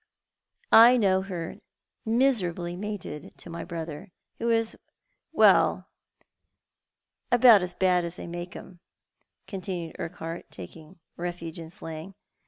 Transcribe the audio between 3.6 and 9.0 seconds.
brother, who is— well, about as bad as they make 'em,"